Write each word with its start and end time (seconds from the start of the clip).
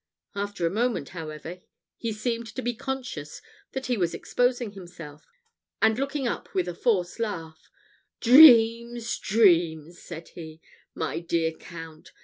After 0.33 0.65
a 0.65 0.71
moment, 0.71 1.09
however, 1.09 1.59
he 1.95 2.11
seemed 2.11 2.47
to 2.55 2.63
be 2.63 2.73
conscious 2.73 3.39
that 3.73 3.85
he 3.85 3.97
was 3.97 4.15
exposing 4.15 4.71
himself; 4.71 5.27
and 5.79 5.99
looking 5.99 6.27
up 6.27 6.55
with 6.55 6.67
a 6.67 6.73
forced 6.73 7.19
laugh, 7.19 7.69
"Dreams! 8.19 9.19
dreams!" 9.19 9.99
said 10.01 10.29
he, 10.29 10.59
"my 10.95 11.19
dear 11.19 11.51
Count. 11.51 12.13